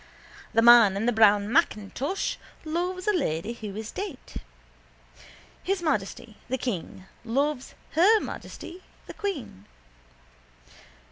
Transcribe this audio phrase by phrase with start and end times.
[0.53, 4.17] The man in the brown macintosh loves a lady who is dead.
[5.63, 9.65] His Majesty the King loves Her Majesty the Queen.